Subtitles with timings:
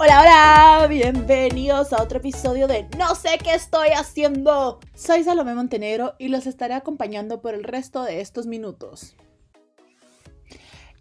[0.00, 4.78] Hola, hola, bienvenidos a otro episodio de No sé qué estoy haciendo.
[4.94, 9.16] Soy Salomé Montenegro y los estaré acompañando por el resto de estos minutos.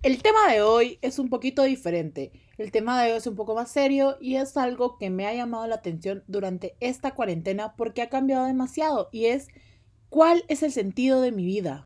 [0.01, 2.31] El tema de hoy es un poquito diferente.
[2.57, 5.33] El tema de hoy es un poco más serio y es algo que me ha
[5.35, 9.47] llamado la atención durante esta cuarentena porque ha cambiado demasiado y es
[10.09, 11.85] ¿cuál es el sentido de mi vida?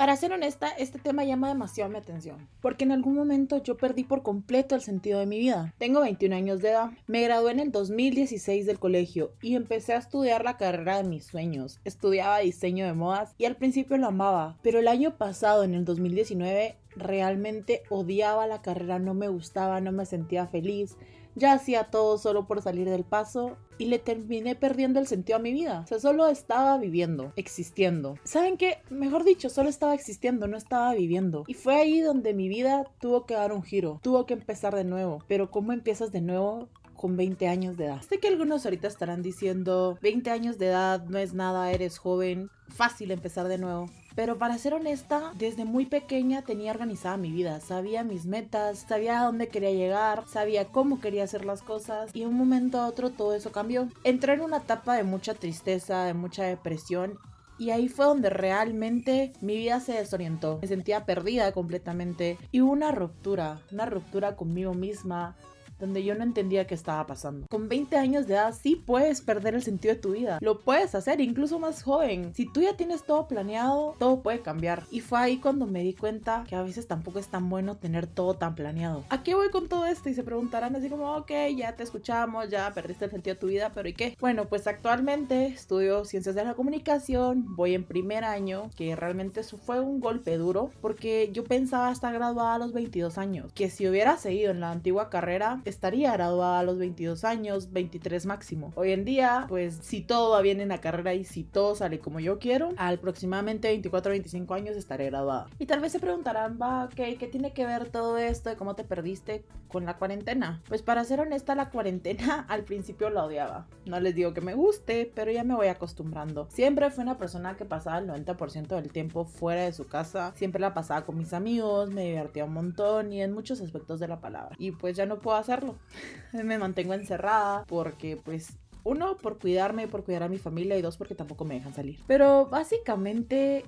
[0.00, 4.02] Para ser honesta, este tema llama demasiado mi atención, porque en algún momento yo perdí
[4.02, 5.74] por completo el sentido de mi vida.
[5.76, 9.98] Tengo 21 años de edad, me gradué en el 2016 del colegio y empecé a
[9.98, 11.80] estudiar la carrera de mis sueños.
[11.84, 15.84] Estudiaba diseño de modas y al principio lo amaba, pero el año pasado, en el
[15.84, 20.96] 2019, realmente odiaba la carrera, no me gustaba, no me sentía feliz
[21.34, 25.42] ya hacía todo solo por salir del paso y le terminé perdiendo el sentido a
[25.42, 25.80] mi vida.
[25.84, 28.16] O sea, solo estaba viviendo, existiendo.
[28.24, 28.78] ¿Saben qué?
[28.90, 31.44] Mejor dicho, solo estaba existiendo, no estaba viviendo.
[31.46, 34.84] Y fue ahí donde mi vida tuvo que dar un giro, tuvo que empezar de
[34.84, 35.24] nuevo.
[35.28, 36.68] Pero ¿cómo empiezas de nuevo?
[37.00, 38.02] con 20 años de edad.
[38.02, 42.50] Sé que algunos ahorita estarán diciendo, 20 años de edad no es nada, eres joven,
[42.68, 43.86] fácil empezar de nuevo.
[44.14, 49.20] Pero para ser honesta, desde muy pequeña tenía organizada mi vida, sabía mis metas, sabía
[49.20, 52.86] a dónde quería llegar, sabía cómo quería hacer las cosas y de un momento a
[52.86, 53.88] otro todo eso cambió.
[54.04, 57.18] Entré en una etapa de mucha tristeza, de mucha depresión
[57.60, 60.58] y ahí fue donde realmente mi vida se desorientó.
[60.62, 65.36] Me sentía perdida completamente y hubo una ruptura, una ruptura conmigo misma,
[65.80, 67.46] donde yo no entendía qué estaba pasando.
[67.48, 70.38] Con 20 años de edad sí puedes perder el sentido de tu vida.
[70.40, 72.32] Lo puedes hacer, incluso más joven.
[72.34, 74.84] Si tú ya tienes todo planeado, todo puede cambiar.
[74.90, 78.06] Y fue ahí cuando me di cuenta que a veces tampoco es tan bueno tener
[78.06, 79.04] todo tan planeado.
[79.08, 80.08] ¿A qué voy con todo esto?
[80.08, 83.46] Y se preguntarán así como, ok, ya te escuchamos, ya perdiste el sentido de tu
[83.46, 84.16] vida, pero ¿y qué?
[84.20, 89.56] Bueno, pues actualmente estudio ciencias de la comunicación, voy en primer año, que realmente eso
[89.56, 93.88] fue un golpe duro, porque yo pensaba estar graduada a los 22 años, que si
[93.88, 98.72] hubiera seguido en la antigua carrera, estaría graduada a los 22 años, 23 máximo.
[98.76, 101.98] Hoy en día, pues si todo va bien en la carrera y si todo sale
[101.98, 105.48] como yo quiero, al aproximadamente 24 25 años estaré graduada.
[105.58, 108.74] Y tal vez se preguntarán, va, ok, ¿qué tiene que ver todo esto de cómo
[108.74, 110.62] te perdiste con la cuarentena?
[110.68, 113.66] Pues para ser honesta, la cuarentena al principio la odiaba.
[113.86, 116.48] No les digo que me guste, pero ya me voy acostumbrando.
[116.50, 120.32] Siempre fui una persona que pasaba el 90% del tiempo fuera de su casa.
[120.34, 124.08] Siempre la pasaba con mis amigos, me divertía un montón y en muchos aspectos de
[124.08, 124.56] la palabra.
[124.58, 125.59] Y pues ya no puedo hacer
[126.32, 130.96] Me mantengo encerrada porque pues uno, por cuidarme, por cuidar a mi familia y dos,
[130.96, 132.00] porque tampoco me dejan salir.
[132.06, 133.64] Pero básicamente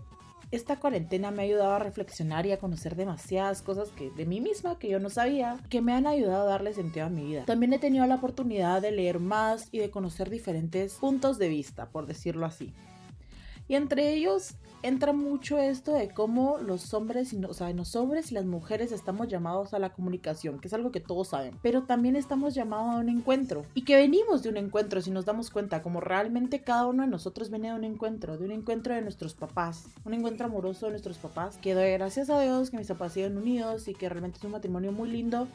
[0.50, 4.41] esta cuarentena me ha ayudado a reflexionar y a conocer demasiadas cosas que de mí
[4.41, 7.44] misma que yo no sabía, que me han ayudado a darle sentido a mi vida.
[7.47, 11.88] También he tenido la oportunidad de leer más y de conocer diferentes puntos de vista,
[11.88, 12.75] por decirlo así.
[13.68, 18.34] Y entre ellos entra mucho esto de cómo los hombres, o sea, los hombres y
[18.34, 22.16] las mujeres estamos llamados a la comunicación, que es algo que todos saben, pero también
[22.16, 23.64] estamos llamados a un encuentro.
[23.74, 27.08] Y que venimos de un encuentro, si nos damos cuenta, como realmente cada uno de
[27.08, 30.92] nosotros viene de un encuentro, de un encuentro de nuestros papás, un encuentro amoroso de
[30.92, 34.38] nuestros papás, que doy gracias a Dios que mis papás siguen unidos y que realmente
[34.38, 35.46] es un matrimonio muy lindo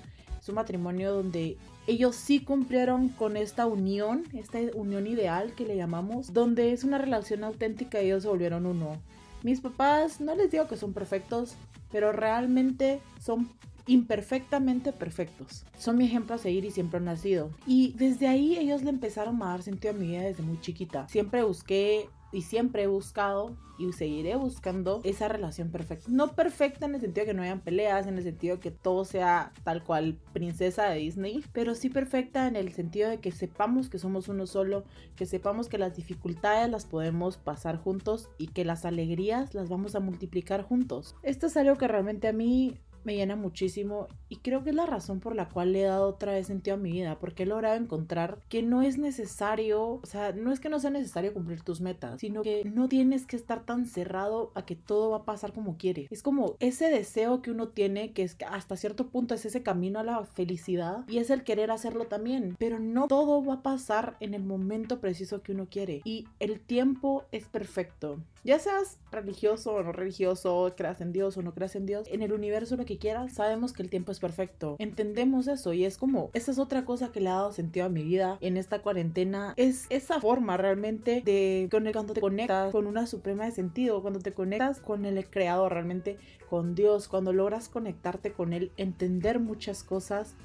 [0.50, 6.34] un matrimonio donde ellos sí cumplieron con esta unión, esta unión ideal que le llamamos,
[6.34, 8.98] donde es una relación auténtica y ellos se volvieron uno.
[9.44, 11.56] Mis papás, no les digo que son perfectos,
[11.92, 13.50] pero realmente son
[13.88, 15.66] imperfectamente perfectos.
[15.78, 17.50] Son mi ejemplo a seguir y siempre han nacido.
[17.66, 21.08] Y desde ahí ellos le empezaron a dar sentido a mi vida desde muy chiquita.
[21.08, 26.08] Siempre busqué y siempre he buscado y seguiré buscando esa relación perfecta.
[26.10, 28.72] No perfecta en el sentido de que no hayan peleas, en el sentido de que
[28.72, 33.32] todo sea tal cual princesa de Disney, pero sí perfecta en el sentido de que
[33.32, 34.84] sepamos que somos uno solo,
[35.16, 39.96] que sepamos que las dificultades las podemos pasar juntos y que las alegrías las vamos
[39.96, 41.16] a multiplicar juntos.
[41.22, 44.86] Esto es algo que realmente a mí me llena muchísimo y creo que es la
[44.86, 47.46] razón por la cual le he dado otra vez sentido a mi vida, porque he
[47.46, 51.62] logrado encontrar que no es necesario, o sea, no es que no sea necesario cumplir
[51.62, 55.26] tus metas, sino que no tienes que estar tan cerrado a que todo va a
[55.26, 56.12] pasar como quieres.
[56.12, 59.64] Es como ese deseo que uno tiene, que es que hasta cierto punto es ese
[59.64, 63.64] camino a la felicidad y es el querer hacerlo también, pero no todo va a
[63.64, 68.20] pasar en el momento preciso que uno quiere y el tiempo es perfecto.
[68.44, 72.22] Ya seas religioso o no religioso, creas en Dios o no creas en Dios, en
[72.22, 74.76] el universo lo que quieras, sabemos que el tiempo es perfecto.
[74.80, 77.90] Entendemos eso y es como, esa es otra cosa que le ha dado sentido a
[77.90, 79.54] mi vida en esta cuarentena.
[79.58, 84.34] Es esa forma realmente de cuando te conectas con una suprema de sentido, cuando te
[84.34, 86.18] conectas con el creador realmente,
[86.50, 90.36] con Dios, cuando logras conectarte con Él, entender muchas cosas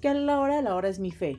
[0.00, 1.38] que a la hora de la hora es mi fe.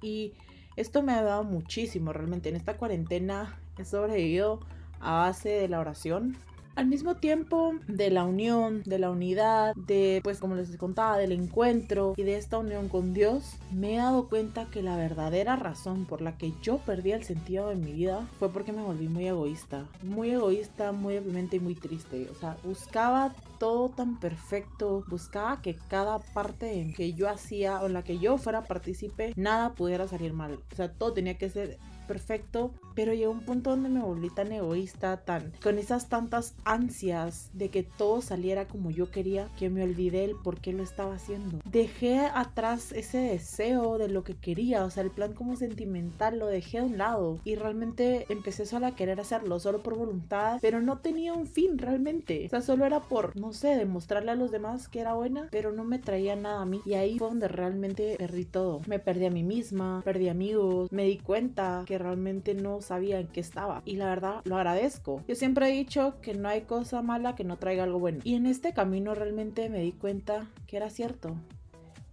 [0.00, 0.32] Y
[0.76, 2.48] esto me ha dado muchísimo realmente.
[2.48, 4.60] En esta cuarentena he sobrevivido
[5.00, 6.36] a base de la oración,
[6.78, 11.32] Al mismo tiempo de la unión, de la unidad, de pues como les contaba, del
[11.32, 16.04] encuentro y de esta unión con Dios, me he dado cuenta que la verdadera razón
[16.04, 19.26] por la que yo perdí el sentido de mi vida fue porque me volví muy
[19.26, 19.86] egoísta.
[20.04, 22.28] Muy egoísta, muy deprimente y muy triste.
[22.30, 27.86] O sea, buscaba todo tan perfecto, buscaba que cada parte en que yo hacía o
[27.86, 30.60] en la que yo fuera partícipe, nada pudiera salir mal.
[30.72, 31.76] O sea, todo tenía que ser
[32.08, 37.50] perfecto, pero llegó un punto donde me volví tan egoísta, tan con esas tantas ansias
[37.52, 41.14] de que todo saliera como yo quería, que me olvidé el por qué lo estaba
[41.14, 41.58] haciendo.
[41.70, 46.46] Dejé atrás ese deseo de lo que quería, o sea, el plan como sentimental lo
[46.46, 50.80] dejé a un lado y realmente empecé solo a querer hacerlo, solo por voluntad, pero
[50.80, 52.46] no tenía un fin realmente.
[52.46, 55.72] O sea, solo era por, no sé, demostrarle a los demás que era buena, pero
[55.72, 56.80] no me traía nada a mí.
[56.86, 58.80] Y ahí fue donde realmente perdí todo.
[58.86, 63.28] Me perdí a mí misma, perdí amigos, me di cuenta que realmente no sabía en
[63.28, 63.82] qué estaba.
[63.84, 65.22] Y la verdad, lo agradezco.
[65.28, 68.20] Yo siempre he dicho que no hay cosa mala que no traiga algo bueno.
[68.24, 71.36] Y en este camino realmente me di cuenta que era cierto.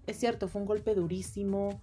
[0.07, 1.79] Es cierto, fue un golpe durísimo.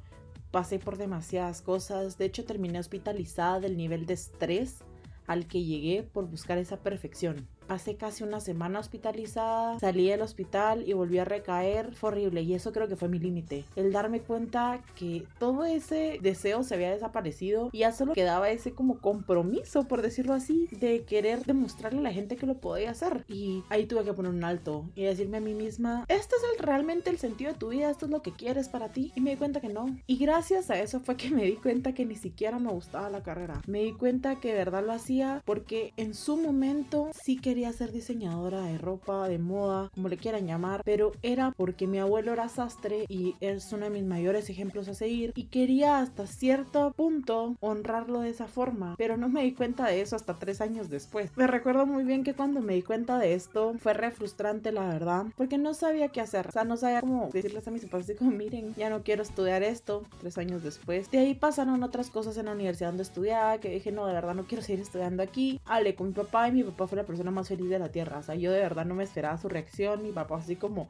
[0.50, 2.18] Pasé por demasiadas cosas.
[2.18, 4.84] De hecho, terminé hospitalizada del nivel de estrés
[5.26, 7.48] al que llegué por buscar esa perfección.
[7.72, 11.94] Pasé casi una semana hospitalizada, salí del hospital y volví a recaer.
[11.94, 13.64] Fue horrible y eso creo que fue mi límite.
[13.76, 18.72] El darme cuenta que todo ese deseo se había desaparecido y ya solo quedaba ese
[18.72, 23.24] como compromiso, por decirlo así, de querer demostrarle a la gente que lo podía hacer.
[23.26, 26.62] Y ahí tuve que poner un alto y decirme a mí misma, este es el,
[26.62, 29.12] realmente el sentido de tu vida, esto es lo que quieres para ti.
[29.16, 29.86] Y me di cuenta que no.
[30.06, 33.22] Y gracias a eso fue que me di cuenta que ni siquiera me gustaba la
[33.22, 33.62] carrera.
[33.66, 37.78] Me di cuenta que de verdad lo hacía porque en su momento sí que quería
[37.78, 42.32] ser diseñadora de ropa, de moda, como le quieran llamar, pero era porque mi abuelo
[42.32, 46.92] era sastre y es uno de mis mayores ejemplos a seguir y quería hasta cierto
[46.96, 50.90] punto honrarlo de esa forma, pero no me di cuenta de eso hasta tres años
[50.90, 51.30] después.
[51.36, 54.88] Me recuerdo muy bien que cuando me di cuenta de esto fue re frustrante la
[54.88, 58.10] verdad, porque no sabía qué hacer, o sea, no sabía cómo decirles a mis papás
[58.18, 61.08] como miren, ya no quiero estudiar esto, tres años después.
[61.12, 64.34] De ahí pasaron otras cosas en la universidad donde estudiaba, que dije no, de verdad
[64.34, 65.60] no quiero seguir estudiando aquí.
[65.64, 68.18] Hablé con mi papá y mi papá fue la persona más feliz de la tierra.
[68.18, 70.02] O sea, yo de verdad no me esperaba su reacción.
[70.02, 70.88] Mi papá así como,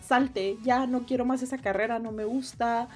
[0.00, 2.88] salte, ya no quiero más esa carrera, no me gusta.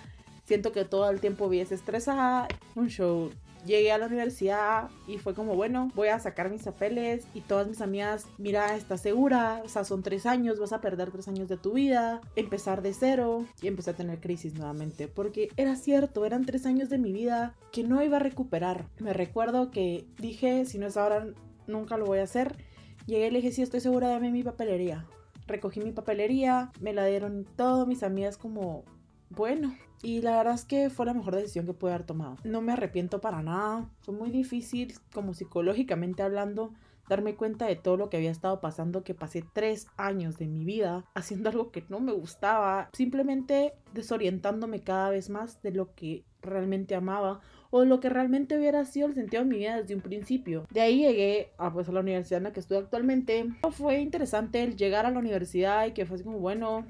[0.45, 2.49] Siento que todo el tiempo viese estresada.
[2.75, 3.31] Un show.
[3.65, 7.67] Llegué a la universidad y fue como, bueno, voy a sacar mis papeles y todas
[7.67, 11.49] mis amigas, mira, estás segura, o sea, son tres años, vas a perder tres años
[11.49, 16.27] de tu vida, empezar de cero y empecé a tener crisis nuevamente, porque era cierto,
[16.27, 18.85] eran tres años de mi vida que no iba a recuperar.
[18.99, 21.27] Me recuerdo que dije, si no es ahora,
[21.67, 22.59] nunca lo voy a hacer.
[23.07, 25.07] Llegué y le dije, sí, estoy segura, dame mi papelería.
[25.47, 28.85] Recogí mi papelería, me la dieron todas mis amigas como,
[29.29, 29.75] bueno.
[30.03, 32.37] Y la verdad es que fue la mejor decisión que pude haber tomado.
[32.45, 33.91] No me arrepiento para nada.
[34.03, 36.73] Fue muy difícil, como psicológicamente hablando,
[37.09, 40.65] darme cuenta de todo lo que había estado pasando, que pasé tres años de mi
[40.65, 46.25] vida haciendo algo que no me gustaba, simplemente desorientándome cada vez más de lo que
[46.43, 50.01] realmente amaba o lo que realmente hubiera sido el sentido de mi vida desde un
[50.01, 50.67] principio.
[50.71, 53.47] De ahí llegué a, pues, a la universidad en la que estoy actualmente.
[53.73, 56.87] Fue interesante el llegar a la universidad y que fue así como, bueno,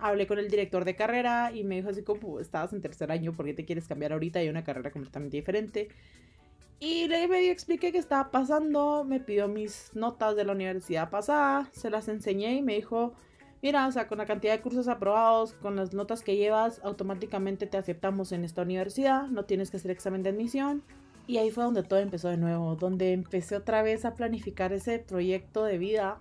[0.00, 3.32] hablé con el director de carrera y me dijo así como, estabas en tercer año,
[3.32, 4.38] ¿por qué te quieres cambiar ahorita?
[4.38, 5.88] Hay una carrera completamente diferente.
[6.78, 11.68] Y le medio expliqué qué estaba pasando, me pidió mis notas de la universidad pasada,
[11.72, 13.12] se las enseñé y me dijo,
[13.62, 17.66] mira, o sea, con la cantidad de cursos aprobados, con las notas que llevas, automáticamente
[17.66, 20.82] te aceptamos en esta universidad, no tienes que hacer examen de admisión.
[21.26, 24.98] Y ahí fue donde todo empezó de nuevo, donde empecé otra vez a planificar ese
[24.98, 26.18] proyecto de vida,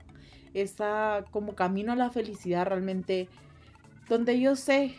[0.53, 3.27] esa como camino a la felicidad realmente,
[4.07, 4.93] donde yo sé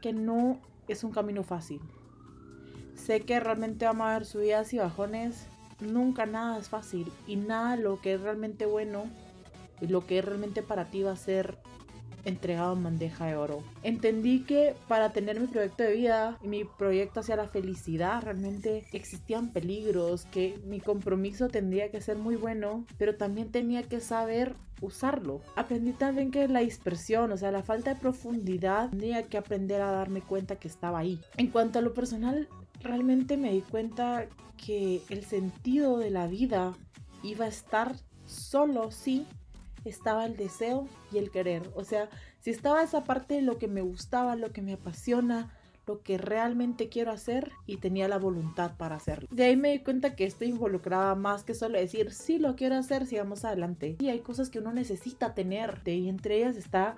[0.00, 1.80] que no es un camino fácil.
[2.94, 5.46] Sé que realmente vamos a ver subidas y bajones,
[5.80, 9.04] nunca nada es fácil y nada lo que es realmente bueno
[9.80, 11.58] y lo que es realmente para ti va a ser
[12.24, 13.62] entregado en bandeja de oro.
[13.82, 18.84] Entendí que para tener mi proyecto de vida y mi proyecto hacia la felicidad realmente
[18.92, 24.54] existían peligros, que mi compromiso tendría que ser muy bueno, pero también tenía que saber
[24.80, 25.40] usarlo.
[25.56, 29.90] Aprendí también que la dispersión, o sea, la falta de profundidad, tenía que aprender a
[29.90, 31.20] darme cuenta que estaba ahí.
[31.36, 32.48] En cuanto a lo personal,
[32.80, 34.26] realmente me di cuenta
[34.56, 36.74] que el sentido de la vida
[37.22, 39.26] iba a estar solo si
[39.84, 41.70] estaba el deseo y el querer.
[41.74, 42.08] O sea,
[42.40, 45.52] si estaba esa parte de lo que me gustaba, lo que me apasiona,
[45.86, 49.28] lo que realmente quiero hacer y tenía la voluntad para hacerlo.
[49.30, 52.76] De ahí me di cuenta que esto involucraba más que solo decir, sí, lo quiero
[52.76, 53.96] hacer, sigamos adelante.
[54.00, 56.96] Y hay cosas que uno necesita tener y entre ellas está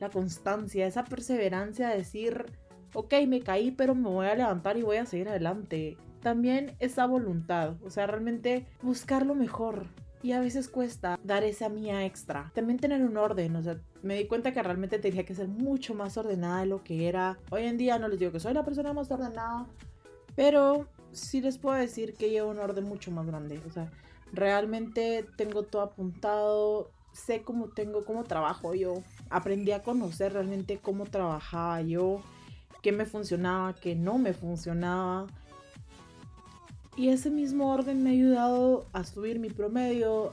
[0.00, 2.46] la constancia, esa perseverancia de decir,
[2.94, 5.96] ok, me caí, pero me voy a levantar y voy a seguir adelante.
[6.20, 9.86] También esa voluntad, o sea, realmente buscar lo mejor,
[10.22, 12.50] Y a veces cuesta dar esa mía extra.
[12.54, 15.94] También tener un orden, o sea, me di cuenta que realmente tenía que ser mucho
[15.94, 17.38] más ordenada de lo que era.
[17.50, 19.66] Hoy en día no les digo que soy la persona más ordenada,
[20.34, 23.60] pero sí les puedo decir que llevo un orden mucho más grande.
[23.66, 23.90] O sea,
[24.32, 28.94] realmente tengo todo apuntado, sé cómo tengo, cómo trabajo yo.
[29.30, 32.22] Aprendí a conocer realmente cómo trabajaba yo,
[32.82, 35.26] qué me funcionaba, qué no me funcionaba.
[36.98, 40.32] Y ese mismo orden me ha ayudado a subir mi promedio,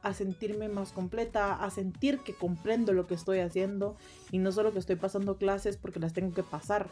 [0.00, 3.96] a sentirme más completa, a sentir que comprendo lo que estoy haciendo
[4.30, 6.90] y no solo que estoy pasando clases porque las tengo que pasar.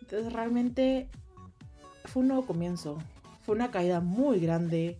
[0.00, 1.08] Entonces realmente
[2.04, 2.98] fue un nuevo comienzo,
[3.42, 4.96] fue una caída muy grande,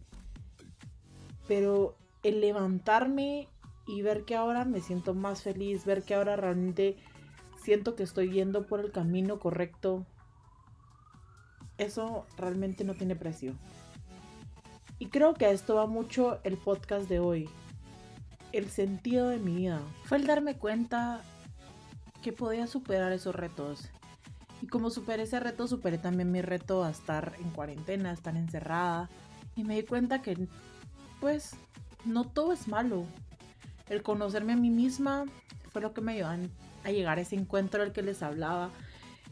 [1.47, 1.95] pero
[2.25, 3.47] el levantarme
[3.87, 6.97] y ver que ahora me siento más feliz, ver que ahora realmente
[7.63, 10.05] siento que estoy yendo por el camino correcto,
[11.81, 13.55] eso realmente no tiene precio.
[14.99, 17.49] Y creo que a esto va mucho el podcast de hoy.
[18.53, 19.81] El sentido de mi vida.
[20.05, 21.23] Fue el darme cuenta
[22.23, 23.89] que podía superar esos retos.
[24.61, 28.37] Y como superé ese reto, superé también mi reto a estar en cuarentena, a estar
[28.37, 29.09] encerrada.
[29.57, 30.37] Y me di cuenta que,
[31.19, 31.57] pues,
[32.05, 33.07] no todo es malo.
[33.89, 35.25] El conocerme a mí misma
[35.73, 36.29] fue lo que me ayudó
[36.85, 38.71] a llegar a ese encuentro al que les hablaba.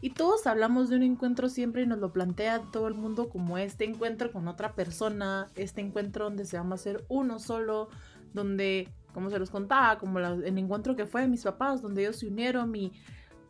[0.01, 3.57] Y todos hablamos de un encuentro siempre y nos lo plantea todo el mundo como
[3.57, 7.89] este encuentro con otra persona, este encuentro donde se va a ser uno solo,
[8.33, 12.17] donde, como se los contaba, como el encuentro que fue de mis papás, donde ellos
[12.17, 12.93] se unieron y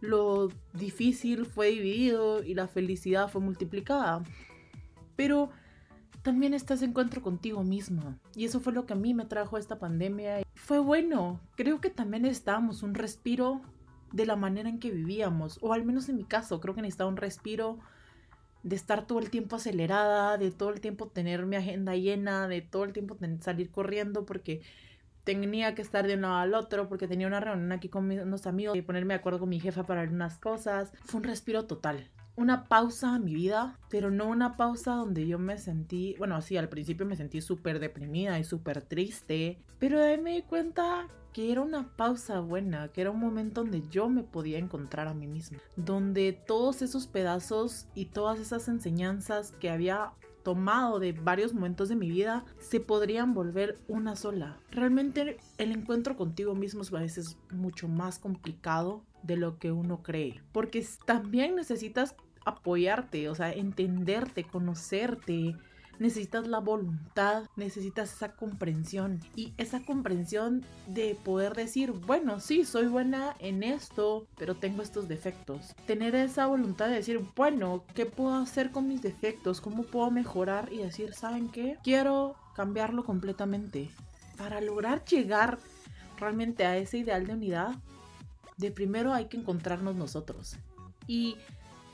[0.02, 4.24] lo difícil fue dividido y la felicidad fue multiplicada.
[5.16, 5.52] Pero
[6.22, 8.18] también estás encuentro contigo misma.
[8.36, 10.42] Y eso fue lo que a mí me trajo esta pandemia.
[10.56, 11.40] Fue bueno.
[11.56, 13.62] Creo que también necesitábamos un respiro
[14.12, 15.60] de la manera en que vivíamos.
[15.62, 17.80] O al menos en mi caso, creo que necesitaba un respiro
[18.64, 22.62] de estar todo el tiempo acelerada, de todo el tiempo tener mi agenda llena, de
[22.62, 24.62] todo el tiempo salir corriendo porque
[25.24, 28.48] tenía que estar de un lado al otro, porque tenía una reunión aquí con unos
[28.48, 30.92] amigos y ponerme de acuerdo con mi jefa para unas cosas.
[31.06, 32.10] Fue un respiro total
[32.40, 36.56] una pausa en mi vida, pero no una pausa donde yo me sentí, bueno, sí,
[36.56, 41.10] al principio me sentí súper deprimida y súper triste, pero de ahí me di cuenta
[41.34, 45.14] que era una pausa buena, que era un momento donde yo me podía encontrar a
[45.14, 51.54] mí misma, donde todos esos pedazos y todas esas enseñanzas que había tomado de varios
[51.54, 54.58] momentos de mi vida se podrían volver una sola.
[54.72, 60.02] Realmente el encuentro contigo mismo es a veces mucho más complicado de lo que uno
[60.02, 62.16] cree, porque también necesitas
[62.50, 65.56] apoyarte, o sea, entenderte, conocerte.
[66.00, 72.88] Necesitas la voluntad, necesitas esa comprensión y esa comprensión de poder decir, bueno, sí, soy
[72.88, 75.76] buena en esto, pero tengo estos defectos.
[75.86, 79.60] Tener esa voluntad de decir, bueno, ¿qué puedo hacer con mis defectos?
[79.60, 80.72] ¿Cómo puedo mejorar?
[80.72, 81.78] Y decir, ¿saben qué?
[81.84, 83.90] Quiero cambiarlo completamente.
[84.38, 85.60] Para lograr llegar
[86.18, 87.76] realmente a ese ideal de unidad,
[88.56, 90.56] de primero hay que encontrarnos nosotros.
[91.08, 91.38] Y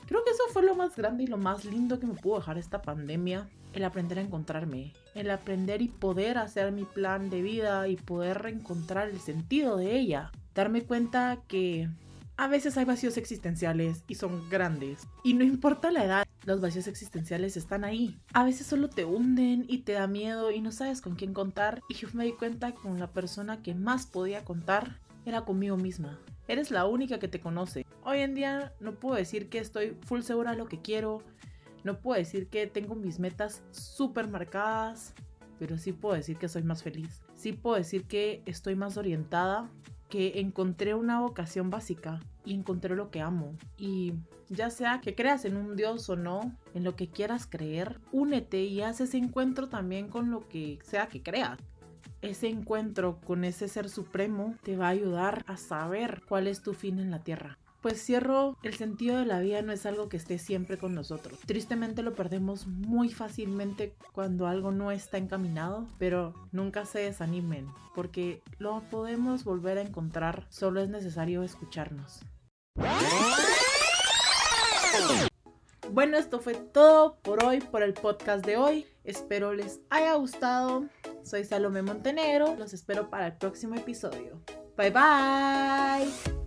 [0.06, 2.58] Creo que eso fue lo más grande y lo más lindo que me pudo dejar
[2.58, 3.48] esta pandemia.
[3.72, 8.38] El aprender a encontrarme, el aprender y poder hacer mi plan de vida y poder
[8.40, 10.32] reencontrar el sentido de ella.
[10.54, 11.90] Darme cuenta que
[12.38, 15.06] a veces hay vacíos existenciales y son grandes.
[15.24, 18.18] Y no importa la edad, los vacíos existenciales están ahí.
[18.32, 21.82] A veces solo te hunden y te da miedo y no sabes con quién contar.
[21.88, 25.76] Y yo me di cuenta que con la persona que más podía contar era conmigo
[25.76, 26.20] misma.
[26.48, 27.84] Eres la única que te conoce.
[28.04, 31.22] Hoy en día no puedo decir que estoy full segura de lo que quiero.
[31.82, 35.14] No puedo decir que tengo mis metas súper marcadas.
[35.58, 37.22] Pero sí puedo decir que soy más feliz.
[37.34, 39.68] Sí puedo decir que estoy más orientada.
[40.08, 42.20] Que encontré una vocación básica.
[42.44, 43.56] Y encontré lo que amo.
[43.76, 44.12] Y
[44.48, 48.62] ya sea que creas en un Dios o no, en lo que quieras creer, únete
[48.62, 51.58] y haz ese encuentro también con lo que sea que creas
[52.22, 56.74] ese encuentro con ese ser supremo te va a ayudar a saber cuál es tu
[56.74, 57.58] fin en la tierra.
[57.82, 61.38] Pues cierro, el sentido de la vida no es algo que esté siempre con nosotros.
[61.46, 68.42] Tristemente lo perdemos muy fácilmente cuando algo no está encaminado, pero nunca se desanimen, porque
[68.58, 72.22] lo podemos volver a encontrar, solo es necesario escucharnos.
[75.90, 78.86] Bueno, esto fue todo por hoy, por el podcast de hoy.
[79.04, 80.84] Espero les haya gustado.
[81.22, 82.56] Soy Salomé Montenegro.
[82.56, 84.40] Los espero para el próximo episodio.
[84.76, 86.45] Bye bye.